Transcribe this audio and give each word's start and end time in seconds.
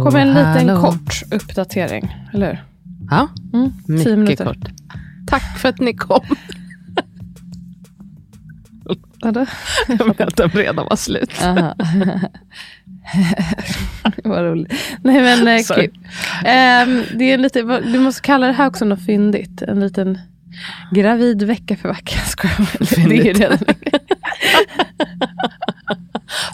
Det 0.00 0.04
kommer 0.04 0.20
en 0.20 0.28
liten 0.28 0.68
hallå. 0.68 0.80
kort 0.80 1.22
uppdatering, 1.32 2.16
eller 2.34 2.46
hur? 2.46 2.64
Ja, 3.10 3.28
Mm, 3.52 3.72
mycket 3.86 4.18
minuter. 4.18 4.44
kort. 4.44 4.68
Tack 5.26 5.58
för 5.58 5.68
att 5.68 5.80
ni 5.80 5.94
kom. 5.94 6.20
Vadå? 9.22 9.46
Jag 9.88 10.06
vet 10.06 10.20
att 10.20 10.36
den 10.36 10.48
redan 10.50 10.86
var 10.90 10.96
slut. 10.96 11.32
Vad 14.24 14.42
roligt. 14.44 14.72
Nej 15.02 15.22
men 15.22 15.48
eh, 15.48 15.62
kul. 15.74 15.90
Ehm, 16.44 17.02
det 17.18 17.32
är 17.32 17.38
lite, 17.38 17.62
vad- 17.62 17.82
du 17.92 17.98
måste 17.98 18.20
kalla 18.22 18.46
det 18.46 18.52
här 18.52 18.66
också 18.66 18.84
något 18.84 19.04
fyndigt. 19.06 19.62
En 19.62 19.80
liten 19.80 20.18
gravid 20.92 21.42
vecka 21.42 21.76
för 21.76 21.88
vecka. 21.88 22.18
Skojar 22.20 22.56
jag? 22.58 23.08
Det 23.08 23.18
är 23.18 23.24
ju 23.24 23.32
redan. 23.32 23.58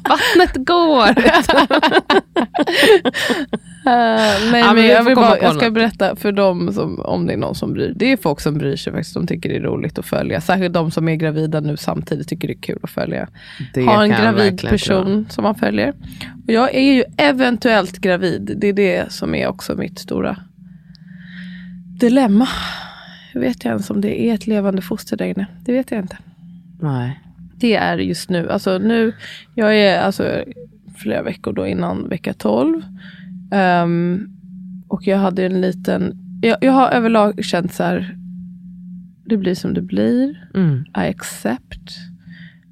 Vattnet 0.09 0.67
går. 0.67 1.09
Eh, 3.87 3.93
nej, 4.53 4.61
Ja, 4.61 4.75
men 4.75 4.87
jag, 4.87 5.05
komma 5.05 5.15
bara, 5.15 5.39
jag 5.39 5.55
ska 5.55 5.71
berätta 5.71 6.17
för 6.17 6.33
dem, 6.33 6.73
som, 6.73 7.01
om 7.01 7.27
det 7.27 7.33
är 7.33 7.37
någon 7.37 7.55
som 7.55 7.73
bryr 7.73 7.93
Det 7.97 8.13
är 8.13 8.17
folk 8.17 8.41
som 8.41 8.59
bryr 8.59 8.77
sig 8.77 8.93
faktiskt. 8.93 9.15
De 9.15 9.27
tycker 9.27 9.49
det 9.49 9.57
är 9.57 9.61
roligt 9.61 9.99
att 9.99 10.07
följa. 10.07 10.41
Särskilt 10.41 10.75
de 10.75 10.91
som 10.91 11.09
är 11.09 11.15
gravida 11.15 11.61
nu 11.61 11.77
samtidigt 11.77 12.29
tycker 12.29 12.49
det 12.49 12.55
är 12.55 12.61
kul 12.61 12.79
att 12.83 12.91
följa. 12.91 13.29
Det 13.75 13.83
ha 13.83 14.05
en 14.05 14.11
jag 14.11 14.21
gravid 14.21 14.61
person 14.61 15.27
som 15.31 15.45
man 15.45 15.55
följer. 15.55 15.89
Och 16.47 16.53
jag 16.53 16.75
är 16.75 16.95
ju 16.95 17.05
eventuellt 17.17 17.99
gravid. 17.99 18.53
Det 18.57 18.67
är 18.67 18.73
det 18.73 19.13
som 19.13 19.35
är 19.35 19.49
också 19.49 19.75
mitt 19.75 19.99
stora 19.99 20.37
dilemma. 22.01 22.49
Jag 23.33 23.41
vet 23.41 23.57
inte 23.57 23.69
ens 23.69 23.91
om 23.91 24.01
det 24.01 24.21
är 24.21 24.35
ett 24.35 24.47
levande 24.47 24.83
foster 24.83 25.17
där 25.17 25.27
inne. 25.27 25.47
Det 25.65 25.73
vet 25.73 25.91
jag 25.91 26.01
inte. 26.01 26.17
Nej. 26.81 27.21
Det 27.59 27.75
är 27.75 27.99
just 27.99 28.31
nu. 28.31 28.51
Alltså 28.51 28.79
nu, 28.79 29.13
jag 29.55 29.79
är 29.79 30.01
alltså 30.01 30.45
flera 30.97 31.23
veckor 31.23 31.53
då 31.53 31.67
innan 31.67 32.09
vecka 32.09 32.33
12. 32.33 32.83
Ehm, 33.53 34.29
och 34.89 35.07
jag 35.07 35.19
hade 35.19 35.47
en 35.47 35.61
liten, 35.61 36.19
jag, 36.43 36.59
jag 36.61 36.73
har 36.73 36.91
överlag 36.91 37.45
känt 37.45 37.75
så 37.75 37.83
här, 37.83 38.17
det 39.25 39.37
blir 39.37 39.55
som 39.55 39.75
det 39.75 39.83
blir. 39.83 40.49
Mm. 40.55 40.85
I 40.97 41.09
accept. 41.09 41.97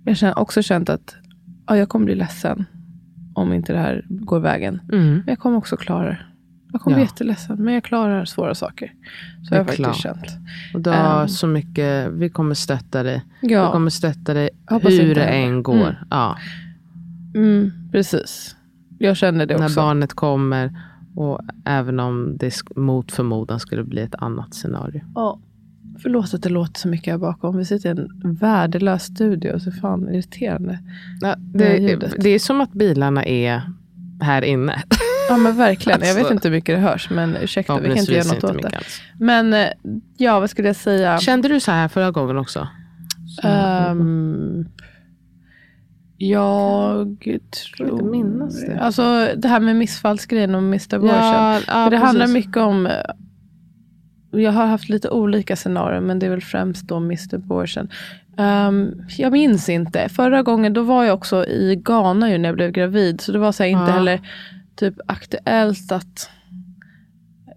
Jag 0.05 0.17
har 0.17 0.39
också 0.39 0.63
känt 0.63 0.89
att 0.89 1.17
ja, 1.67 1.77
jag 1.77 1.89
kommer 1.89 2.05
bli 2.05 2.15
ledsen 2.15 2.65
om 3.35 3.53
inte 3.53 3.73
det 3.73 3.79
här 3.79 4.05
går 4.09 4.41
vägen. 4.41 4.81
Mm. 4.93 5.09
Men 5.09 5.25
jag 5.27 5.39
kommer 5.39 5.57
också 5.57 5.77
klara 5.77 6.09
det. 6.09 6.19
Jag 6.75 6.81
kommer 6.81 6.97
Ja. 6.97 7.01
bli 7.01 7.05
jätteledsen, 7.11 7.57
men 7.65 7.75
jag 7.75 7.85
klarar 7.85 8.25
svåra 8.25 8.55
saker. 8.55 8.93
Så 9.43 9.55
har 9.55 9.57
jag 9.59 9.67
faktiskt 9.67 9.95
känt. 10.03 10.27
Och 10.75 10.81
du 10.81 10.91
har 10.91 11.23
Ehm. 11.23 11.29
så 11.29 11.47
mycket, 11.47 12.11
vi 12.13 12.31
kommer 12.31 12.55
stötta 12.55 13.03
dig. 13.03 13.25
Vi 13.43 13.53
Ja, 13.53 13.73
kommer 13.73 13.91
stötta 13.91 14.35
dig 14.35 14.51
hur 14.71 15.15
det 15.15 15.25
än 15.25 15.63
går. 15.63 15.75
Mm. 15.75 15.95
Ja. 16.11 16.39
mm, 17.35 17.71
precis. 17.93 18.57
Jag 18.99 19.17
känner 19.17 19.47
det 19.47 19.57
När 19.59 19.65
också. 19.65 19.81
barnet 19.81 20.15
kommer 20.15 20.81
och 21.17 21.41
även 21.65 22.01
om 22.01 22.37
det 22.37 22.55
mot 22.77 23.13
förmodan 23.13 23.61
skulle 23.61 23.85
bli 23.85 24.03
ett 24.03 24.15
annat 24.15 24.55
scenario. 24.55 25.01
Ja. 25.15 25.41
Förlåt 26.03 26.35
att 26.35 26.43
det 26.43 26.49
låter 26.49 26.81
så 26.81 26.89
mycket 26.89 27.13
här 27.13 27.19
bakom. 27.19 27.57
Vi 27.57 27.65
sitter 27.65 27.89
i 27.89 27.91
en 28.25 28.35
värdelös 28.35 29.03
studio. 29.03 29.59
Så 29.61 29.71
fan 29.73 30.09
irriterande. 30.15 30.79
Ja, 31.21 31.35
Det 31.39 31.79
det, 31.97 32.13
det 32.19 32.29
är 32.31 32.39
som 32.39 32.61
att 32.61 32.73
bilarna 32.73 33.25
är 33.25 33.63
här 34.21 34.43
inne. 34.43 34.83
Ja 35.29 35.37
men 35.37 35.57
verkligen. 35.57 36.01
Jag 36.01 36.09
vet 36.09 36.19
Alltså. 36.19 36.33
inte 36.35 36.49
hur 36.49 36.55
mycket 36.57 36.77
det 36.77 36.81
hörs. 36.81 37.11
Men 37.11 37.37
ursäkta, 37.37 37.79
vi 37.81 37.89
kan 37.89 37.97
inte 37.99 38.13
göra 38.13 38.35
något 38.35 38.45
åt 38.45 38.63
det. 38.63 38.69
alls. 38.77 39.01
Men 39.21 39.53
eh, 39.55 39.69
ja, 40.17 40.41
vad 40.41 40.51
skulle 40.51 40.69
jag 40.69 40.77
säga? 40.77 41.19
Kände 41.19 41.49
du 41.49 41.61
så 41.61 41.71
här 41.71 41.89
förra 41.89 42.11
gången 42.11 42.39
också? 42.39 42.69
Ehm, 43.43 44.69
jag 46.17 47.17
tror... 47.77 47.91
inte 47.93 48.05
minnas 48.05 48.61
det. 48.67 48.79
Alltså 48.81 49.29
det 49.37 49.49
här 49.49 49.61
med 49.61 49.77
missfallsgrejen 49.77 50.55
och 50.55 50.63
Mr. 50.63 50.95
Abortion. 50.95 51.15
ja, 51.17 51.61
För 51.67 51.91
det 51.91 51.97
handlar 51.97 52.27
mycket 52.27 52.57
om... 52.57 52.87
eh, 52.87 52.93
Jag 54.33 54.53
har 54.53 54.67
haft 54.67 54.89
lite 54.89 55.09
olika 55.11 55.57
scenarier, 55.57 56.01
men 56.01 56.19
det 56.19 56.27
är 56.27 56.31
väl 56.31 56.41
främst 56.41 56.89
då 56.89 56.97
Mr. 56.97 57.35
Abortion. 57.35 57.89
Ehm, 58.39 58.93
jag 59.19 59.33
minns 59.33 59.69
inte. 59.69 60.09
Förra 60.09 60.43
gången 60.43 60.73
då 60.73 60.83
var 60.83 61.05
jag 61.05 61.15
också 61.15 61.47
i 61.47 61.81
Ghana 61.85 62.31
ju 62.31 62.39
när 62.39 62.49
jag 62.49 62.57
blev 62.57 62.71
gravid. 62.71 63.21
Så 63.21 63.33
det 63.33 63.39
var 63.39 63.53
så 63.53 63.63
här, 63.63 63.71
inte 63.71 63.83
Ja. 63.91 63.97
heller 63.97 64.21
typ 64.77 64.95
aktuellt 65.07 65.93
att 65.93 66.31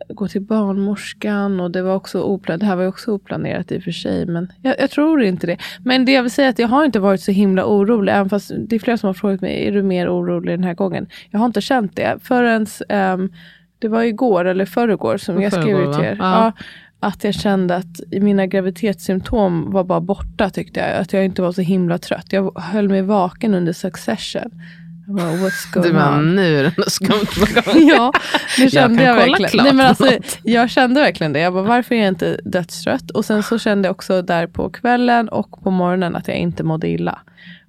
gå 0.09 0.28
till 0.28 0.41
barnmorskan. 0.41 1.59
Och 1.59 1.72
det 1.72 1.81
var 1.81 1.95
också 1.95 2.22
oplanerat. 2.22 2.59
Det 2.59 2.66
här 2.66 2.75
var 2.75 2.83
ju 2.83 2.89
också 2.89 3.11
oplanerat 3.11 3.72
i 3.72 3.79
och 3.79 3.83
för 3.83 3.91
sig. 3.91 4.25
Men 4.25 4.51
jag, 4.61 4.75
jag 4.79 4.91
tror 4.91 5.23
inte 5.23 5.47
det. 5.47 5.57
Men 5.83 6.05
det 6.05 6.11
jag 6.11 6.22
vill 6.22 6.31
säga 6.31 6.47
är 6.47 6.50
att 6.50 6.59
jag 6.59 6.67
har 6.67 6.85
inte 6.85 7.00
varit 7.00 7.22
så 7.22 7.31
himla 7.31 7.66
orolig. 7.66 8.13
Även 8.13 8.29
fast 8.29 8.51
det 8.57 8.75
är 8.75 8.79
flera 8.79 8.97
som 8.97 9.07
har 9.07 9.13
frågat 9.13 9.41
mig, 9.41 9.67
är 9.67 9.72
du 9.72 9.83
mer 9.83 10.09
orolig 10.09 10.53
den 10.53 10.63
här 10.63 10.73
gången? 10.73 11.07
Jag 11.31 11.39
har 11.39 11.45
inte 11.45 11.61
känt 11.61 11.95
det. 11.95 12.17
Förrän 12.23 12.66
ehm, 12.89 13.31
det 13.79 13.88
var 13.88 14.03
igår 14.03 14.45
eller 14.45 14.66
förrgår 14.66 15.17
som 15.17 15.41
jag 15.41 15.53
skrev 15.53 15.78
det 15.78 15.94
till 15.94 16.03
er. 16.03 16.17
Ja. 16.19 16.45
Ja, 16.45 16.51
att 16.99 17.23
jag 17.23 17.34
kände 17.34 17.75
att 17.75 18.01
mina 18.11 18.47
graviditetssymptom 18.47 19.72
var 19.72 19.84
bara 19.84 20.01
borta 20.01 20.49
tyckte 20.49 20.79
jag. 20.79 20.97
Att 20.97 21.13
jag 21.13 21.25
inte 21.25 21.41
var 21.41 21.51
så 21.51 21.61
himla 21.61 21.97
trött. 21.97 22.34
Jag 22.34 22.59
höll 22.59 22.89
mig 22.89 23.01
vaken 23.01 23.53
under 23.53 23.73
succession. 23.73 24.61
Jag 25.07 25.16
bara, 25.16 25.28
what's 25.31 25.73
going 25.73 25.88
Du 25.88 25.94
bara, 25.94 26.18
on? 26.18 26.35
nu 26.35 26.59
är 26.59 26.63
det 26.63 26.78
något 26.78 26.91
skumt 26.91 27.25
på 27.40 27.72
gång. 27.72 27.88
Ja, 27.88 28.13
det 28.57 28.69
kände 28.69 29.03
jag, 29.03 29.16
kolla 29.16 29.25
verkligen. 29.28 29.50
klart 29.51 29.63
Nej, 29.63 29.73
men 29.73 29.85
alltså, 29.88 30.09
jag 30.44 30.69
kände 30.69 31.01
verkligen 31.01 31.34
det. 31.34 31.40
Jag 31.40 31.53
bara, 31.53 31.63
varför 31.63 31.95
är 31.95 32.00
jag 32.00 32.07
inte 32.07 32.40
dödstrött? 32.44 33.12
Och 33.12 33.25
sen 33.25 33.44
så 33.44 33.59
kände 33.59 33.88
jag 33.88 33.91
också 33.96 34.22
där 34.22 34.47
på 34.47 34.69
kvällen 34.69 35.29
och 35.29 35.63
på 35.63 35.72
morgonen 35.72 36.16
att 36.16 36.28
jag 36.28 36.38
inte 36.38 36.63
mådde 36.63 36.88
illa. 36.90 37.19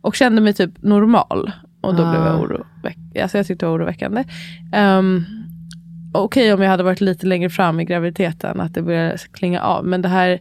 Och 0.01 0.15
kände 0.15 0.41
mig 0.41 0.53
typ 0.55 0.83
normal. 0.83 1.53
Och 1.81 1.95
då 1.95 2.03
Ah. 2.03 2.11
blev 2.11 2.23
jag 2.23 2.41
oroväckande. 2.41 3.23
Alltså 3.23 3.37
jag 3.39 3.47
tyckte 3.47 3.67
det 3.67 3.71
var 3.71 3.77
oroväckande. 3.79 4.25
Um, 4.77 5.25
Okej 6.15 6.53
om 6.53 6.63
jag 6.63 6.71
hade 6.71 6.83
varit 6.83 7.01
lite 7.01 7.27
längre 7.27 7.51
fram 7.51 7.81
i 7.81 7.85
graviditeten, 7.85 8.61
att 8.61 8.75
det 8.75 8.83
började 8.83 9.19
klinga 9.33 9.61
av. 9.61 9.85
Men 9.85 10.03
det 10.03 10.09
här 10.09 10.39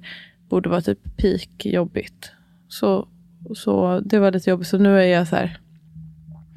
borde 0.49 0.69
vara 0.69 0.81
typ 0.81 0.99
peak 1.17 1.65
jobbigt. 1.65 2.31
Så, 2.67 3.07
så 3.55 4.01
det 4.05 4.19
var 4.19 4.31
lite 4.31 4.49
jobbigt. 4.49 4.67
Så 4.67 4.77
nu 4.77 4.99
är 5.01 5.05
jag 5.05 5.27
så 5.27 5.35
här, 5.35 5.57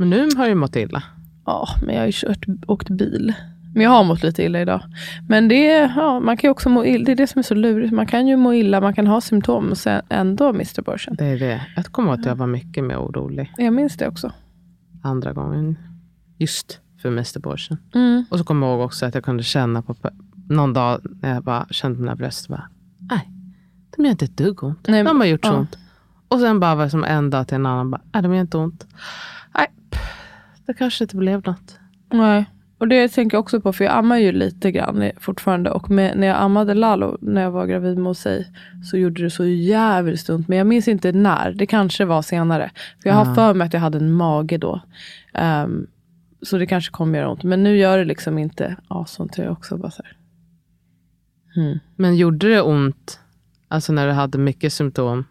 Men 0.01 0.11
nu 0.11 0.29
har 0.37 0.49
du 0.49 0.55
mått 0.55 0.77
illa. 0.77 1.03
Ja, 1.47 1.69
men 1.87 1.95
jag 1.95 2.03
har 2.03 2.07
ju 2.07 2.13
kört, 2.15 2.45
åkt 2.67 2.89
bil. 2.91 3.35
Men 3.75 3.83
jag 3.83 3.91
har 3.91 4.05
mått 4.05 4.23
lite 4.23 4.43
illa 4.43 4.61
idag. 4.61 4.83
Men 5.29 5.49
det, 5.49 5.71
är- 5.71 5.93
ja, 5.97 6.21
man 6.21 6.37
kan 6.37 6.49
ju 6.49 6.53
också 6.53 6.69
må 6.69 6.85
illa. 6.85 7.05
Det 7.05 7.13
är 7.13 7.17
det 7.17 7.27
som 7.27 7.39
är 7.39 7.43
så 7.43 7.55
lurigt. 7.55 7.93
Man 7.93 8.07
kan 8.07 8.27
ju 8.27 8.37
må 8.37 8.55
illa, 8.55 8.81
man 8.81 8.95
kan 8.95 9.07
ha 9.07 9.21
symptom 9.21 9.71
och 9.71 9.79
sen 9.79 10.03
ändå 10.09 10.49
Mr. 10.49 10.83
Börsen. 10.83 11.15
Det 11.19 11.25
är 11.25 11.39
det. 11.39 11.63
Jag 11.77 11.85
kommer 11.87 12.11
ihåg 12.11 12.21
att 12.21 12.27
jag 12.27 12.35
var 12.35 12.47
mycket 12.47 12.85
mer 12.85 12.97
orolig 12.97 13.53
Jag 13.59 13.73
minns 13.73 13.97
det 13.97 14.09
också. 14.09 14.33
andra 15.03 15.33
gången. 15.33 15.79
Just 16.39 16.81
för 17.03 17.09
Mr. 17.09 17.39
Borsen. 17.41 17.79
Mm. 17.95 18.25
Och 18.31 18.39
så 18.39 18.45
kommer 18.45 18.67
jag 18.67 18.75
ihåg 18.77 18.85
också 18.87 19.07
att 19.07 19.15
jag 19.15 19.25
kunde 19.25 19.43
känna 19.43 19.83
på 19.83 19.95
någon 20.49 20.73
dag 20.73 21.01
när 21.23 21.35
jag 21.35 21.43
bara 21.45 21.67
kände 21.71 21.99
mina 22.01 22.17
bröst. 22.17 22.49
Bara, 22.49 22.69
Nej, 23.11 23.29
de 23.97 24.05
gör 24.05 24.11
inte 24.11 24.25
ett 24.25 24.37
dugg 24.37 24.63
ont. 24.65 24.89
Nej, 24.89 25.05
de 25.05 25.21
har 25.21 25.27
gjort 25.27 25.45
så 25.45 25.53
ja. 25.53 25.57
ont. 25.57 25.79
Och 26.29 26.39
sen 26.41 26.61
bara 26.61 26.75
var 26.75 26.85
det 26.85 26.91
som 26.91 27.05
en 27.05 27.31
dag 27.31 27.49
till 27.49 27.55
en 27.55 27.67
annan. 27.67 27.91
Bara, 27.91 28.01
Nej, 28.13 28.23
de 28.23 28.35
gör 28.35 28.41
inte 28.41 28.59
ont. 28.59 28.87
Nej, 29.55 29.67
det 30.71 30.79
kanske 30.79 31.05
inte 31.05 31.17
blev 31.17 31.47
något. 31.47 31.79
Nej. 32.13 32.45
Och 32.79 32.89
det 32.89 33.09
tänker 33.09 33.37
jag 33.37 33.41
också 33.43 33.61
på, 33.61 33.73
för 33.73 33.85
jag 33.85 33.95
ammar 33.95 34.17
ju 34.17 34.33
lite 34.33 34.73
grann 34.73 35.11
fortfarande. 35.19 35.71
Och 35.71 35.91
med, 35.91 36.19
när 36.19 36.27
jag 36.27 36.37
ammade 36.37 36.75
Lalo, 36.75 37.19
när 37.21 37.43
jag 37.43 37.51
var 37.51 37.67
gravid 37.67 37.99
med 37.99 38.17
sig, 38.17 38.47
så 38.91 38.97
gjorde 38.97 39.23
det 39.23 39.31
så 39.31 39.45
jävligt 39.45 40.29
ont. 40.29 40.49
Men 40.49 40.59
jag 40.59 40.67
minns 40.67 40.89
inte 40.89 41.13
när. 41.13 41.53
Det 41.53 41.67
kanske 41.67 42.05
var 42.05 42.23
senare. 42.23 42.71
För 43.03 43.09
jag 43.09 43.17
har 43.17 43.27
Ja. 43.27 43.35
för 43.35 43.55
mig 43.55 43.67
att 43.67 43.73
jag 43.73 43.81
hade 43.81 43.99
en 43.99 44.13
mage 44.13 44.59
då. 44.59 44.81
Ehm, 45.35 45.87
så 46.43 46.59
det 46.59 46.67
kanske 46.67 46.91
kommer 46.91 47.19
göra 47.19 47.31
ont. 47.31 47.43
Men 47.43 47.63
nu 47.63 47.77
gör 47.77 47.99
det 47.99 48.05
liksom 48.05 48.39
inte 48.39 48.77
asont. 48.89 49.39
Jag 49.39 49.53
också 49.53 49.77
bara 49.77 49.91
så 49.91 50.03
här. 50.03 50.17
Mm. 51.63 51.79
Men 51.97 52.17
gjorde 52.17 52.49
det 52.49 52.63
ont, 52.63 53.21
alltså 53.69 53.93
när 53.93 54.07
du 54.07 54.13
hade 54.13 54.39
mycket 54.39 54.73
symptom? 54.73 55.25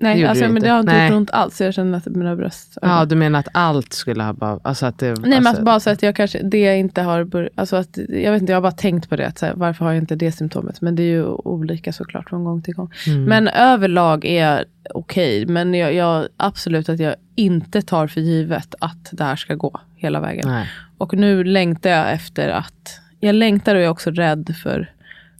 Nej, 0.00 0.18
gjorde 0.18 0.30
alltså, 0.30 0.48
men 0.48 0.62
det 0.62 0.68
har 0.68 0.80
inte 0.80 0.92
Nej. 0.92 1.08
gjort 1.08 1.16
ont 1.16 1.30
alls. 1.30 1.60
Jag 1.60 1.74
känner 1.74 1.98
att 1.98 2.06
mina 2.06 2.36
bröst... 2.36 2.78
Ja, 2.82 3.04
du 3.04 3.14
menar 3.14 3.38
att 3.38 3.48
allt 3.52 3.92
skulle 3.92 4.22
ha 4.22 4.32
bara... 4.32 4.60
Alltså 4.62 4.86
att 4.86 4.98
det, 4.98 5.06
Nej 5.06 5.16
men 5.22 5.32
alltså, 5.32 5.48
alltså, 5.48 5.64
bara 5.64 5.80
så 5.80 5.90
att 5.90 6.02
jag 6.02 6.16
kanske, 6.16 6.42
det 6.42 6.76
inte 6.76 7.02
har 7.02 7.48
alltså 7.54 7.76
att, 7.76 7.98
jag 8.08 8.32
vet 8.32 8.40
inte, 8.40 8.52
jag 8.52 8.56
har 8.56 8.62
bara 8.62 8.72
tänkt 8.72 9.08
på 9.08 9.16
det, 9.16 9.26
att 9.26 9.40
här, 9.40 9.52
varför 9.54 9.84
har 9.84 9.92
jag 9.92 10.02
inte 10.02 10.16
det 10.16 10.32
symptomet? 10.32 10.80
Men 10.80 10.94
det 10.94 11.02
är 11.02 11.12
ju 11.12 11.24
olika 11.24 11.92
såklart 11.92 12.28
från 12.28 12.44
gång 12.44 12.62
till 12.62 12.74
gång. 12.74 12.90
Mm. 13.06 13.24
Men 13.24 13.48
överlag 13.48 14.24
är 14.24 14.46
jag 14.46 14.64
okej, 14.94 15.46
men 15.46 15.74
jag, 15.74 15.94
jag, 15.94 16.28
absolut 16.36 16.88
att 16.88 16.98
jag 16.98 17.14
inte 17.34 17.82
tar 17.82 18.06
för 18.06 18.20
givet 18.20 18.74
att 18.80 19.08
det 19.12 19.24
här 19.24 19.36
ska 19.36 19.54
gå 19.54 19.80
hela 19.96 20.20
vägen. 20.20 20.48
Nej. 20.48 20.66
Och 20.98 21.14
nu 21.14 21.44
längtar 21.44 21.90
jag 21.90 22.12
efter 22.12 22.48
att, 22.48 23.00
jag 23.20 23.34
längtar 23.34 23.74
och 23.74 23.80
jag 23.80 23.86
är 23.86 23.90
också 23.90 24.10
rädd 24.10 24.54
för 24.62 24.92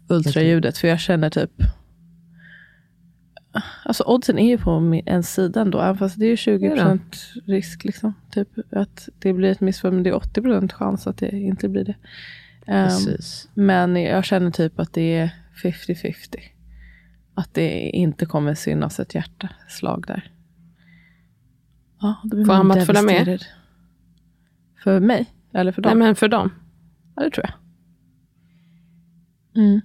ultraljudet, 0.09 0.79
för 0.79 0.89
jag 0.89 1.01
känner 1.01 1.31
typ 1.31 1.51
Alltså 3.85 4.05
oddsen 4.05 4.39
är 4.39 4.49
ju 4.49 4.59
på 4.59 4.81
min- 4.81 5.03
en 5.07 5.23
sida 5.23 5.61
ändå, 5.61 5.81
även 5.81 5.99
fast 5.99 6.19
det 6.19 6.25
är 6.27 6.31
ju 6.31 6.37
20% 6.37 7.01
risk. 7.47 7.85
Liksom, 7.85 8.15
typ, 8.31 8.49
att 8.73 9.09
det 9.19 9.33
blir 9.33 9.51
ett 9.53 9.61
missfall, 9.61 9.93
men 9.93 10.03
det 10.03 10.11
är 10.11 10.15
80% 10.15 10.73
chans 10.73 11.07
att 11.07 11.17
det 11.17 11.31
inte 11.31 11.69
blir 11.69 11.85
det. 11.85 11.95
Precis. 12.67 13.49
men 13.55 13.97
jag 13.97 14.25
känner 14.25 14.51
typ 14.51 14.79
att 14.81 14.93
det 14.93 15.15
är 15.17 15.31
50-50. 15.63 16.37
Att 17.35 17.55
det 17.55 17.71
inte 17.91 18.27
kommer 18.27 18.55
synas 18.55 19.01
ett 19.01 19.15
hjärtaslag 19.15 20.05
där. 20.07 20.33
Ja, 22.01 22.15
då 22.25 22.37
blir 22.37 22.45
Får 22.45 22.53
man 22.53 22.61
Amat 22.61 22.87
följa 22.87 23.03
med? 23.03 23.43
För 24.85 25.01
mig? 25.01 25.27
Eller 25.53 25.73
för 25.73 25.83
Nej, 25.83 25.91
dem? 25.91 25.99
men 25.99 26.15
för 26.15 26.29
dem. 26.29 26.51
Ja, 27.17 27.23
det 27.25 27.31
tror 27.31 27.47
jag. 27.47 27.55
Mm. 29.65 29.81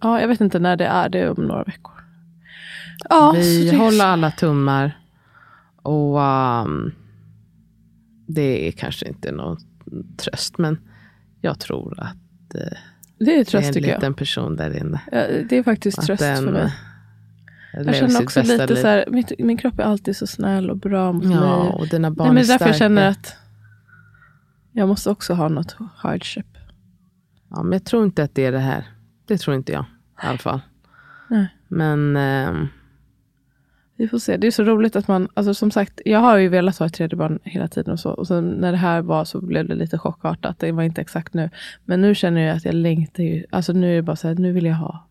Ja, 0.00 0.20
jag 0.20 0.28
vet 0.28 0.40
inte 0.40 0.58
när 0.58 0.76
det 0.76 0.86
är. 0.86 1.08
Det 1.08 1.18
är 1.18 1.38
om 1.40 1.44
några 1.46 1.64
veckor. 1.64 1.92
Ja, 3.10 3.32
Vi 3.36 3.70
det- 3.70 3.76
håller 3.76 4.04
alla 4.04 4.30
tummar. 4.30 4.98
Och 5.82 6.22
ehm, 6.22 6.92
det 8.26 8.68
är 8.68 8.72
kanske 8.72 9.08
inte 9.08 9.32
någon 9.32 9.56
tröst, 10.16 10.58
men 10.58 10.78
jag 11.40 11.58
tror 11.60 12.00
att 12.00 12.54
eh, 12.54 12.60
Det 13.18 13.24
är 13.24 13.26
det 13.26 13.40
är 13.40 13.44
tröst 13.44 13.66
en 13.68 13.74
tycker 13.74 13.88
jag. 13.88 13.96
liten 13.96 14.14
person 14.14 14.56
där 14.56 14.76
inne. 14.76 15.00
Ja, 15.12 15.18
det 15.48 15.56
är 15.58 15.62
faktiskt 15.62 15.98
Att 15.98 16.06
tröst 16.06 16.20
den, 16.22 16.44
för 16.44 16.52
mig. 16.52 16.62
eh, 16.62 17.82
Jag 17.86 17.94
känner 17.94 18.22
också 18.22 18.42
lite 18.42 18.66
liv. 18.66 18.74
så 18.76 18.86
här, 18.86 19.04
mitt, 19.10 19.32
min 19.38 19.56
kropp 19.56 19.78
är 19.78 19.84
alltid 19.84 20.16
så 20.16 20.26
snäll 20.26 20.70
och 20.70 20.76
bra 20.76 21.12
mot 21.12 21.24
mig. 21.24 21.34
Ja, 21.36 21.56
och 21.72 21.88
dina 21.88 22.10
barn 22.10 22.26
Nej, 22.26 22.34
men 22.34 22.42
är 22.44 22.46
därför 22.48 22.66
jag 22.66 22.76
känner 22.76 23.08
att 23.08 23.36
jag 24.72 24.88
måste 24.88 25.10
också 25.10 25.34
ha 25.34 25.48
något 25.48 25.76
hardship. 25.96 26.46
Ja, 27.50 27.62
men 27.62 27.72
jag 27.72 27.84
tror 27.84 28.04
inte 28.04 28.22
att 28.22 28.34
det 28.34 28.44
är 28.44 28.52
det 28.52 28.58
här. 28.58 28.84
Det 29.26 29.38
tror 29.38 29.56
inte 29.56 29.72
jag 29.72 29.82
i 30.22 30.26
alla 30.26 30.38
fall. 30.38 30.60
Nej. 31.28 31.48
Men 31.68 32.16
ehm, 32.16 32.68
Vi 33.96 34.08
får 34.08 34.18
se. 34.18 34.36
Det 34.36 34.46
är 34.46 34.50
så 34.50 34.62
roligt 34.64 34.96
att 34.96 35.08
man, 35.08 35.28
alltså 35.34 35.54
som 35.54 35.70
sagt, 35.70 36.00
jag 36.04 36.18
har 36.18 36.36
ju 36.36 36.48
velat 36.48 36.78
ha 36.78 36.86
ett 36.86 36.94
tredje 36.94 37.16
barn 37.16 37.38
hela 37.44 37.68
tiden 37.68 37.92
och 37.92 38.00
så. 38.00 38.10
Och 38.10 38.26
sen 38.26 38.48
när 38.48 38.72
det 38.72 38.78
här 38.78 39.02
var 39.02 39.24
så 39.24 39.40
blev 39.40 39.68
det 39.68 39.74
lite 39.74 39.98
chockartat. 39.98 40.58
Det 40.58 40.72
var 40.72 40.82
inte 40.82 41.00
exakt 41.00 41.34
nu. 41.34 41.50
Men 41.84 42.00
nu 42.00 42.14
känner 42.14 42.40
jag 42.40 42.56
att 42.56 42.64
jag 42.64 42.74
längtar 42.74 43.22
ju, 43.22 43.44
alltså 43.50 43.72
nu 43.72 43.92
är 43.92 43.96
det 43.96 44.02
bara 44.02 44.16
så 44.16 44.28
här, 44.28 44.34
nu 44.34 44.52
vill 44.52 44.66
jag 44.66 44.74
ha 44.74 45.06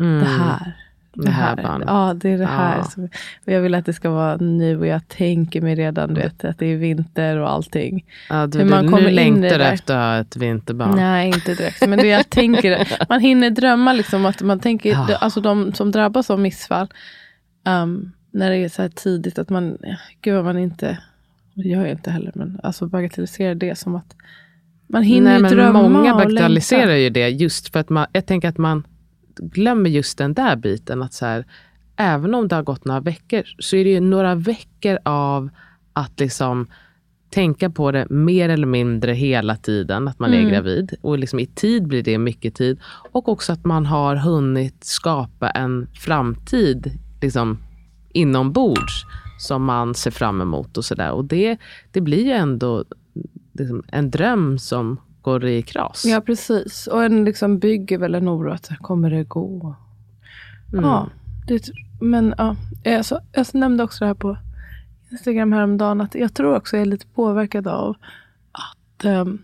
mm, 0.00 0.20
det 0.20 0.26
här. 0.26 0.72
det 1.14 1.30
här 1.30 1.56
barnet. 1.56 1.88
Ja, 1.88 2.14
det 2.16 2.28
är 2.30 2.38
det 2.38 2.46
här. 2.46 2.76
Ja. 2.76 2.84
Som, 2.84 3.04
och 3.46 3.52
jag 3.52 3.60
vill 3.60 3.74
att 3.74 3.86
det 3.86 3.92
ska 3.92 4.10
vara 4.10 4.36
nu 4.36 4.78
och 4.78 4.86
jag 4.86 5.08
tänker 5.08 5.60
mig 5.60 5.74
redan, 5.74 6.14
du 6.14 6.20
vet, 6.20 6.44
att 6.44 6.58
det 6.58 6.66
är 6.66 6.76
vinter 6.76 7.36
och 7.36 7.50
allting. 7.50 8.04
Ja, 8.28 8.46
du, 8.46 8.58
hur 8.58 8.64
du, 8.64 8.70
man 8.70 8.88
kommer 8.88 9.02
nu 9.02 9.10
längtar 9.10 9.48
det 9.48 9.58
du 9.58 9.64
efter 9.64 9.96
att 9.96 10.00
ha 10.00 10.20
ett 10.20 10.36
vinterbarn. 10.36 10.96
Nej, 10.96 11.26
inte 11.26 11.54
direkt. 11.54 11.88
Men 11.88 11.98
det 11.98 12.06
jag 12.06 12.30
tänker, 12.30 12.88
man 13.08 13.20
hinner 13.20 13.50
drömma 13.50 13.92
liksom 13.92 14.26
att 14.26 14.42
man 14.42 14.60
tänker, 14.60 14.90
Ja. 14.90 15.16
alltså 15.20 15.40
de 15.40 15.72
som 15.72 15.90
drabbas 15.90 16.30
av 16.30 16.40
missfall, 16.40 16.88
um, 17.68 18.12
när 18.30 18.50
det 18.50 18.56
är 18.56 18.68
så 18.68 18.82
här 18.82 18.88
tidigt 18.88 19.38
att 19.38 19.48
man, 19.48 19.78
gud 20.20 20.34
vad 20.34 20.44
man 20.44 20.58
inte, 20.58 20.98
det 21.54 21.68
gör 21.68 21.80
jag 21.80 21.90
inte 21.90 22.10
heller, 22.10 22.32
men 22.34 22.60
alltså 22.62 22.86
bagatelliserar 22.86 23.54
det 23.54 23.78
som 23.78 23.96
att 23.96 24.16
man 24.86 25.02
hinner 25.02 25.24
Nej, 25.30 25.36
ju 25.36 25.42
men 25.42 25.52
drömma 25.52 25.88
många 25.88 26.14
bagatelliserar 26.14 26.94
ju 26.94 27.10
det 27.10 27.28
just 27.28 27.72
för 27.72 27.80
att 27.80 27.88
man, 27.88 28.06
jag 28.12 28.26
tänker 28.26 28.48
att 28.48 28.58
man 28.58 28.86
glömmer 29.36 29.90
just 29.90 30.18
den 30.18 30.34
där 30.34 30.56
biten. 30.56 31.02
Att 31.02 31.12
så 31.12 31.26
här, 31.26 31.44
även 31.96 32.34
om 32.34 32.48
det 32.48 32.54
har 32.54 32.62
gått 32.62 32.84
några 32.84 33.00
veckor 33.00 33.42
så 33.58 33.76
är 33.76 33.84
det 33.84 33.90
ju 33.90 34.00
några 34.00 34.34
veckor 34.34 34.98
av 35.04 35.48
att 35.92 36.20
liksom 36.20 36.66
tänka 37.30 37.70
på 37.70 37.92
det 37.92 38.06
mer 38.10 38.48
eller 38.48 38.66
mindre 38.66 39.12
hela 39.12 39.56
tiden, 39.56 40.08
att 40.08 40.18
man 40.18 40.32
är 40.32 40.38
Mm. 40.38 40.50
gravid. 40.50 40.94
Och 41.00 41.18
liksom 41.18 41.38
i 41.38 41.46
tid 41.46 41.86
blir 41.86 42.02
det 42.02 42.18
mycket 42.18 42.54
tid. 42.54 42.80
Och 43.12 43.28
också 43.28 43.52
att 43.52 43.64
man 43.64 43.86
har 43.86 44.16
hunnit 44.16 44.84
skapa 44.84 45.50
en 45.50 45.86
framtid 45.94 46.98
liksom, 47.20 47.58
inombords 48.12 49.04
som 49.38 49.64
man 49.64 49.94
ser 49.94 50.10
fram 50.10 50.40
emot. 50.40 50.76
och 50.76 50.84
sådär. 50.84 51.12
Och 51.12 51.24
det, 51.24 51.58
det 51.92 52.00
blir 52.00 52.24
ju 52.24 52.32
ändå 52.32 52.84
liksom, 53.52 53.82
en 53.88 54.10
dröm 54.10 54.58
som 54.58 55.00
går 55.22 55.44
i 55.44 55.62
kras. 55.62 56.04
Ja, 56.06 56.20
precis. 56.20 56.86
Och 56.86 57.04
en 57.04 57.24
liksom 57.24 57.58
bygger 57.58 57.98
väl 57.98 58.14
en 58.14 58.28
oro 58.28 58.52
att 58.52 58.70
kommer 58.78 59.10
det 59.10 59.24
gå? 59.24 59.74
Mm. 60.72 60.84
Ja, 60.84 61.08
det, 61.46 61.70
men 62.00 62.34
ja, 62.38 62.56
jag, 62.82 63.04
så, 63.04 63.20
jag 63.32 63.54
nämnde 63.54 63.84
också 63.84 64.04
det 64.04 64.06
här 64.06 64.14
på 64.14 64.36
Instagram 65.10 65.52
häromdagen, 65.52 66.00
att 66.00 66.14
jag 66.14 66.34
tror 66.34 66.56
också 66.56 66.76
jag 66.76 66.82
är 66.82 66.86
lite 66.86 67.06
påverkad 67.06 67.66
av 67.66 67.96
att, 68.52 69.04
um, 69.04 69.38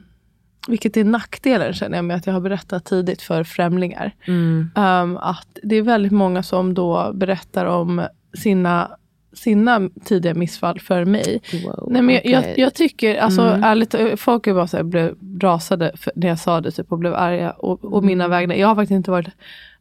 vilket 0.69 0.97
är 0.97 1.05
nackdelen 1.05 1.73
känner 1.73 1.99
jag 1.99 2.05
med 2.05 2.17
att 2.17 2.27
jag 2.27 2.35
har 2.35 2.41
berättat 2.41 2.85
tidigt 2.85 3.23
för 3.23 3.45
främlingar. 3.45 4.15
Mm. 4.25 4.71
Um, 4.77 5.17
att 5.17 5.59
det 5.63 5.77
är 5.77 5.83
väldigt 5.83 6.13
många 6.13 6.43
som 6.43 6.75
då 6.75 7.13
berättar 7.15 7.67
om 7.67 8.07
sina, 8.37 8.91
sina 9.33 9.91
tidiga 10.05 10.35
missfall 10.35 10.81
för 10.81 11.05
mig. 11.05 11.41
Wow, 11.65 11.89
Nej, 11.91 12.03
men 12.03 12.15
jag, 12.15 12.27
jag, 12.27 12.41
okej. 12.41 12.55
jag 12.57 12.75
tycker, 12.75 13.17
alltså 13.19 13.43
Mm. 13.43 13.65
ärligt, 13.65 13.95
folk 14.21 14.47
är 14.47 14.55
bara 14.55 14.67
så 14.67 14.77
här, 14.77 14.85
blev 14.85 15.15
rasade 15.41 15.93
när 16.15 16.29
jag 16.29 16.39
sa 16.39 16.61
det 16.61 16.71
typ, 16.71 16.93
och 16.93 16.99
blev 16.99 17.15
arga. 17.15 17.51
Och, 17.51 17.85
och 17.85 17.99
Mm. 17.99 18.07
mina 18.07 18.29
vägnar. 18.29 18.55
Jag 18.55 18.69
har 18.69 18.75
faktiskt 18.75 18.97
inte 18.97 19.11
varit 19.11 19.29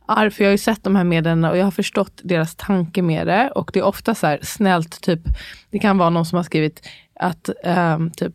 arg, 0.05 0.31
för 0.31 0.43
jag 0.43 0.49
har 0.49 0.51
ju 0.51 0.57
sett 0.57 0.83
de 0.83 0.95
här 0.95 1.03
meddelandena 1.03 1.51
och 1.51 1.57
jag 1.57 1.63
har 1.63 1.71
förstått 1.71 2.19
deras 2.23 2.55
tanke 2.55 3.01
med 3.01 3.27
det. 3.27 3.51
Och 3.55 3.69
det 3.73 3.79
är 3.79 3.83
ofta 3.83 4.15
så 4.15 4.27
här 4.27 4.39
snällt, 4.41 5.01
typ, 5.01 5.19
det 5.69 5.79
kan 5.79 5.97
vara 5.97 6.09
någon 6.09 6.25
som 6.25 6.35
har 6.35 6.43
skrivit 6.43 6.87
att 7.19 7.49
ehm, 7.63 8.11
typ 8.11 8.33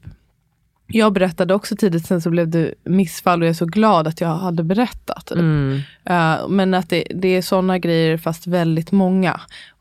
jag 0.92 1.12
berättade 1.12 1.54
också 1.54 1.76
tidigt, 1.76 2.06
sen 2.06 2.20
så 2.20 2.30
blev 2.30 2.48
det 2.48 2.74
missfall 2.84 3.40
och 3.40 3.46
jag 3.46 3.50
är 3.50 3.54
så 3.54 3.66
glad 3.66 4.06
att 4.08 4.20
jag 4.20 4.28
hade 4.28 4.62
berättat. 4.62 5.26
typ. 5.26 5.38
Mm. 5.38 5.80
Eh, 6.04 6.48
men 6.48 6.74
att 6.74 6.88
det, 6.90 7.04
det 7.14 7.28
är 7.28 7.42
sådana 7.42 7.78
grejer 7.78 8.16
fast 8.16 8.46
väldigt 8.46 8.92
många. 8.92 9.40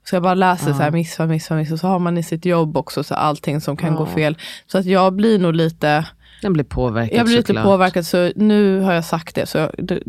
Så 0.10 0.16
jag 0.16 0.24
bara 0.24 0.34
läser 0.34 0.70
Ja. 0.70 0.76
så 0.76 0.82
här 0.84 0.92
missfall, 0.92 1.28
missfall, 1.28 1.58
missfall. 1.58 1.78
Så 1.78 1.88
har 1.88 2.00
man 2.00 2.18
i 2.18 2.24
sitt 2.24 2.46
jobb 2.46 2.78
också 2.78 3.04
så 3.04 3.16
allting 3.16 3.62
som 3.62 3.78
kan 3.78 3.92
Ja. 3.94 3.98
gå 3.98 4.06
fel. 4.06 4.38
Så 4.68 4.78
att 4.78 4.86
jag 4.86 5.14
blir 5.14 5.40
nog 5.40 5.54
lite, 5.56 6.06
Den 6.42 6.54
blir 6.54 6.64
påverkad 6.64 7.18
jag 7.18 7.26
blir 7.26 7.36
lite 7.36 7.48
såklart. 7.48 7.64
påverkad. 7.66 8.06
Så 8.06 8.32
nu 8.36 8.80
har 8.80 8.94
jag 8.94 9.06
sagt 9.06 9.36
det. 9.36 9.46
Så 9.46 9.58
jag, 9.58 9.72
det, 9.78 10.00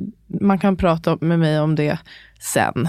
man 0.41 0.59
kan 0.59 0.77
prata 0.77 1.19
med 1.21 1.39
mig 1.39 1.61
om 1.61 1.75
det 1.75 1.99
sen, 2.41 2.89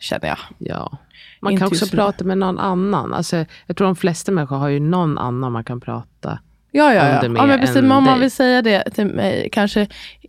känner 0.00 0.28
jag. 0.28 0.38
Ja. 0.58 0.98
Man 1.40 1.52
Inte 1.52 1.60
kan 1.60 1.68
också 1.68 1.86
prata 1.96 2.24
med 2.24 2.38
någon 2.38 2.58
annan. 2.58 3.14
Alltså, 3.14 3.44
jag 3.66 3.76
tror 3.76 3.86
de 3.86 3.96
flesta 3.96 4.32
människor 4.32 4.56
har 4.56 4.68
ju 4.68 4.80
någon 4.80 5.18
annan 5.18 5.52
man 5.52 5.64
kan 5.64 5.80
prata. 5.80 6.38
Ja, 6.74 6.94
ja, 6.94 7.08
ja. 7.08 7.20
det 7.20 7.26
ja 7.38 7.46
men 7.46 7.60
precis, 7.60 7.74
men 7.76 7.92
om 7.92 8.04
man 8.04 8.20
vill 8.20 8.30
säga 8.30 8.62
det 8.62 8.84
till 8.94 9.06
mig, 9.06 9.48
kanske 9.52 9.86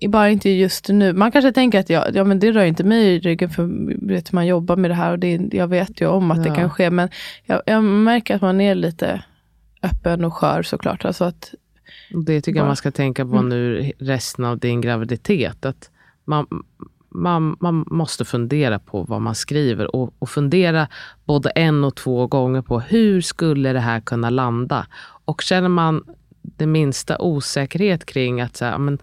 bara 0.08 0.30
inte 0.30 0.50
just 0.50 0.90
nu. 0.90 1.14
Man 1.14 1.32
kanske 1.32 1.52
tänker 1.52 1.80
att 1.80 1.90
jag, 1.90 2.16
ja, 2.16 2.24
men 2.24 2.40
det 2.40 2.52
rör 2.52 2.64
inte 2.64 2.84
mig 2.84 3.04
i 3.16 3.20
ryggen, 3.20 3.50
för 3.50 3.70
vet, 4.08 4.32
man 4.32 4.48
jobbar 4.48 4.76
med 4.76 4.92
det 4.92 4.96
här 4.96 5.12
och 5.12 5.20
det, 5.20 5.40
jag 5.52 5.68
vet 5.68 6.02
ju 6.02 6.08
om 6.08 6.32
att 6.32 6.44
det 6.44 6.50
Ja. 6.50 6.56
kan 6.56 6.70
ske. 6.70 6.90
Men 6.90 7.10
jag, 7.46 7.62
jag 7.66 7.84
märker 7.84 8.36
att 8.36 8.42
man 8.42 8.62
är 8.62 8.76
lite 8.76 9.24
öppen 9.84 10.26
och 10.26 10.34
skör 10.34 10.64
såklart. 10.64 11.06
Alltså 11.06 11.24
att, 11.26 11.54
Det 12.26 12.42
tycker 12.42 12.58
jag 12.60 12.64
Bara- 12.64 12.70
man 12.70 12.76
ska 12.76 12.92
tänka 12.92 13.26
på 13.26 13.34
Mm. 13.36 13.50
nu 13.50 13.92
resten 14.00 14.46
av 14.46 14.58
din 14.60 14.82
graviditet. 14.82 15.66
Att 15.66 15.90
man, 16.26 16.48
man, 17.10 17.58
man 17.60 17.86
måste 17.92 18.26
fundera 18.26 18.80
på 18.80 19.04
vad 19.04 19.22
man 19.22 19.36
skriver 19.36 19.96
och, 19.96 20.14
och 20.20 20.30
fundera 20.30 20.88
både 21.26 21.50
en 21.50 21.84
och 21.84 21.96
två 21.96 22.28
gånger 22.28 22.62
på 22.62 22.80
hur 22.80 23.22
skulle 23.22 23.74
det 23.74 23.80
här 23.80 24.00
kunna 24.00 24.30
landa? 24.30 24.88
Och 25.26 25.42
känner 25.42 25.70
man 25.70 26.04
det 26.44 26.66
minsta 26.68 27.18
osäkerhet 27.22 28.06
kring 28.06 28.42
att 28.42 28.56
så 28.58 28.66
här, 28.66 28.78
men, 28.78 29.00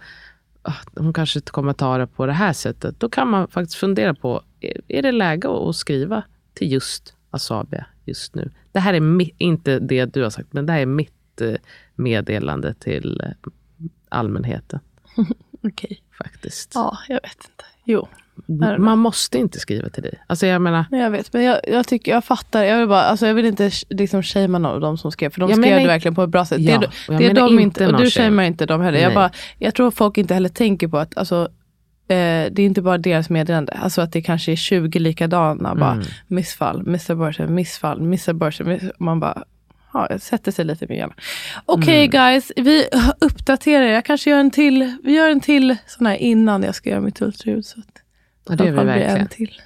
ah, 0.63 0.75
hon 0.97 1.13
kanske 1.13 1.39
inte 1.39 1.53
kommer 1.53 1.73
ta 1.73 1.99
det 1.99 2.07
på 2.07 2.27
det 2.27 2.33
här 2.33 2.53
sättet. 2.53 3.01
Då 3.01 3.09
kan 3.09 3.29
man 3.29 3.49
faktiskt 3.49 3.75
fundera 3.77 4.15
på, 4.15 4.43
är, 4.89 5.03
det 5.03 5.13
läge 5.13 5.49
att 5.69 5.77
skriva 5.77 6.23
till 6.55 6.73
just 6.73 7.15
Asabia 7.31 7.87
just 8.05 8.35
nu? 8.35 8.51
Det 8.73 8.81
här 8.81 8.95
är 8.95 9.01
mi- 9.01 9.35
inte 9.39 9.79
det 9.79 10.05
du 10.05 10.23
har 10.23 10.31
sagt, 10.31 10.53
men 10.53 10.67
det 10.67 10.73
här 10.73 10.81
är 10.81 10.87
mitt 10.87 11.41
eh, 11.41 11.55
meddelande 11.95 12.75
till 12.75 13.21
eh, 13.25 13.31
allmänheten 14.09 14.81
okej. 15.63 16.03
faktiskt. 16.19 16.73
Ja, 16.75 16.99
jag 17.09 17.15
vet 17.23 17.25
inte. 17.51 17.65
Jo, 17.85 18.09
Man 18.79 18.99
måste 18.99 19.39
inte 19.39 19.61
skriva 19.61 19.89
till 19.89 20.03
dig. 20.03 20.15
Alltså 20.27 20.47
jag 20.47 20.63
menar, 20.63 20.85
nej, 20.91 21.01
jag 21.01 21.11
vet. 21.11 21.33
Men 21.33 21.43
jag, 21.45 21.61
jag 21.69 21.87
tycker, 21.87 22.13
jag 22.13 22.25
fattar. 22.25 22.63
Jag 22.65 22.79
vill, 22.79 22.89
bara, 22.89 23.03
alltså 23.03 23.27
jag 23.27 23.35
vill 23.35 23.47
inte 23.47 23.71
liksom 23.89 24.23
shamea 24.23 24.59
någon 24.59 24.67
av 24.75 24.81
de 24.81 24.99
som 24.99 25.13
skrev, 25.13 25.31
för 25.31 25.41
de 25.41 25.51
Jag 25.51 25.59
skrev 25.59 25.71
menar 25.71 25.83
det 25.83 25.89
verkligen 25.89 26.15
på 26.15 26.23
ett 26.23 26.31
bra 26.31 26.45
sätt. 26.45 26.61
Ja, 26.61 26.79
det, 27.09 27.17
det 27.19 27.27
är 27.27 27.35
de 27.35 27.59
inte 27.59 27.87
och 27.87 27.93
du 28.01 28.11
shame. 28.11 28.27
shamear 28.27 28.47
inte 28.47 28.67
dem 28.67 28.81
heller. 28.81 28.99
Jag, 28.99 29.15
bara, 29.15 29.31
jag 29.59 29.75
tror 29.75 29.91
folk 29.91 30.19
inte 30.19 30.35
heller 30.35 30.49
tänker 30.49 30.89
på 30.89 30.99
att, 30.99 31.17
alltså, 31.19 31.49
det 32.07 32.59
är 32.59 32.61
inte 32.61 32.83
bara 32.83 32.99
deras 32.99 33.31
meddelande, 33.31 33.73
alltså 33.73 34.01
att 34.01 34.13
det 34.13 34.23
kanske 34.23 34.53
är 34.53 34.57
20 34.57 34.99
likadana, 34.99 35.75
bara 35.75 35.93
Mm. 35.93 36.05
missfall, 36.27 36.83
miss 36.87 37.11
abortion, 37.11 37.55
missfall, 37.55 38.01
miss 38.03 38.29
abortion, 38.29 38.69
miss, 38.69 38.83
man 38.99 39.21
bara, 39.21 39.43
ja, 39.93 40.09
sätter 40.19 40.53
sig 40.53 40.65
lite 40.65 40.87
med 40.89 40.97
hjärnan. 40.97 41.15
Okej 41.67 42.05
Mm. 42.05 42.11
guys, 42.11 42.53
vi 42.57 42.85
uppdaterar, 43.21 43.85
jag 43.87 44.05
kanske 44.05 44.31
gör 44.31 44.39
en 44.39 44.51
till, 44.51 44.97
vi 45.05 45.13
gör 45.13 45.31
en 45.31 45.41
till 45.41 45.77
sån 45.87 46.07
här 46.07 46.15
innan 46.17 46.63
jag 46.63 46.75
ska 46.75 46.91
göra 46.91 47.01
mitt 47.01 47.23
ultraljud. 47.23 47.65
Så 47.67 47.81
att 47.81 47.87
Ja, 48.49 48.57
det 48.57 48.69
alla 48.69 48.81
vi 48.83 48.87
verkligen. 48.87 49.17
en 49.17 49.29
till. 49.29 49.61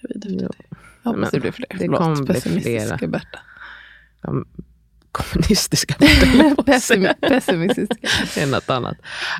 Gravid 0.00 0.42
efter 0.42 0.48
det. 0.58 0.76
Jag 1.02 1.12
hoppas 1.12 1.30
det 1.30 1.40
blir 1.40 1.52
fler. 1.52 1.66
det 1.78 1.88
kommer 1.88 2.22
bli 2.22 2.40
flera. 2.40 2.96
Berta. 3.08 3.38
De 4.22 4.46
kommunistiska. 5.12 5.94
Pessim- 6.66 7.20
Pessimistiska. 7.20 8.08
Det 8.34 8.42
är 8.42 8.46
något 8.46 8.70
annat. 8.70 8.96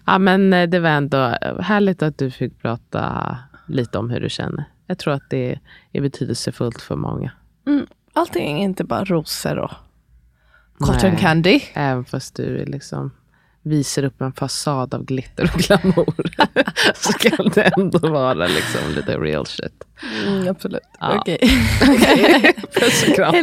Ja, 0.06 0.18
men 0.18 0.52
eh, 0.52 0.68
det 0.68 0.80
var 0.80 0.90
ändå 0.90 1.18
härligt 1.60 2.02
att 2.02 2.18
du 2.18 2.30
fick 2.30 2.58
prata 2.62 3.38
lite 3.68 3.98
om 3.98 4.10
hur 4.10 4.20
du 4.20 4.28
känner. 4.30 4.64
Jag 4.86 4.98
tror 4.98 5.14
att 5.14 5.30
det 5.30 5.58
är 5.92 6.00
betydelsefullt 6.00 6.82
för 6.82 6.96
många. 6.96 7.32
Mm, 7.66 7.86
allting 8.12 8.60
är 8.60 8.64
inte 8.64 8.84
bara 8.84 9.04
rosor 9.04 9.58
och 9.58 9.72
cotton 10.78 11.10
Nej. 11.10 11.18
candy. 11.20 11.60
Även 11.74 12.04
fast 12.04 12.34
du 12.36 12.64
liksom 12.64 13.10
visar 13.66 14.04
upp 14.04 14.20
en 14.20 14.32
fasad 14.32 14.94
av 14.94 15.04
glitter 15.04 15.50
och 15.54 15.60
glamour. 15.60 16.30
så 16.94 17.12
kan 17.12 17.48
det 17.54 17.72
ändå 17.76 17.98
vara 17.98 18.46
liksom 18.46 18.80
lite 18.96 19.18
real 19.18 19.46
shit. 19.46 19.84
Mm, 20.26 20.48
absolut. 20.48 20.82
Ja. 21.00 21.18
Okej. 21.18 21.38
Puss 22.74 23.08
och 23.08 23.14
kram. 23.14 23.34
Hej 23.34 23.42